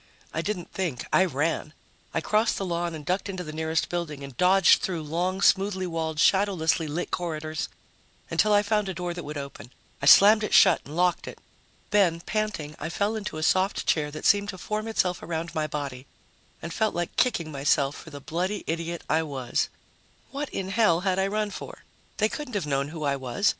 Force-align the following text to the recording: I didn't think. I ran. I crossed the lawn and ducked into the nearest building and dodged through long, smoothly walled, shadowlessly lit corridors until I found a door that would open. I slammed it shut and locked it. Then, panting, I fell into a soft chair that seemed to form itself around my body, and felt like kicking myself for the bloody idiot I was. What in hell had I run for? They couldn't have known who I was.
I 0.33 0.41
didn't 0.41 0.71
think. 0.73 1.05
I 1.13 1.25
ran. 1.25 1.73
I 2.11 2.21
crossed 2.21 2.57
the 2.57 2.65
lawn 2.65 2.95
and 2.95 3.05
ducked 3.05 3.29
into 3.29 3.43
the 3.43 3.53
nearest 3.53 3.87
building 3.87 4.23
and 4.23 4.35
dodged 4.35 4.81
through 4.81 5.03
long, 5.03 5.43
smoothly 5.43 5.85
walled, 5.85 6.17
shadowlessly 6.17 6.87
lit 6.87 7.11
corridors 7.11 7.69
until 8.27 8.51
I 8.51 8.63
found 8.63 8.89
a 8.89 8.95
door 8.95 9.13
that 9.13 9.23
would 9.23 9.37
open. 9.37 9.69
I 10.01 10.07
slammed 10.07 10.43
it 10.43 10.55
shut 10.55 10.81
and 10.85 10.95
locked 10.95 11.27
it. 11.27 11.37
Then, 11.91 12.19
panting, 12.19 12.75
I 12.79 12.89
fell 12.89 13.15
into 13.15 13.37
a 13.37 13.43
soft 13.43 13.85
chair 13.85 14.09
that 14.09 14.25
seemed 14.25 14.49
to 14.49 14.57
form 14.57 14.87
itself 14.87 15.21
around 15.21 15.53
my 15.53 15.67
body, 15.67 16.07
and 16.63 16.73
felt 16.73 16.95
like 16.95 17.15
kicking 17.15 17.51
myself 17.51 17.95
for 17.95 18.09
the 18.09 18.19
bloody 18.19 18.63
idiot 18.65 19.03
I 19.07 19.21
was. 19.21 19.69
What 20.31 20.49
in 20.49 20.69
hell 20.69 21.01
had 21.01 21.19
I 21.19 21.27
run 21.27 21.51
for? 21.51 21.83
They 22.17 22.27
couldn't 22.27 22.55
have 22.55 22.65
known 22.65 22.87
who 22.87 23.03
I 23.03 23.15
was. 23.17 23.49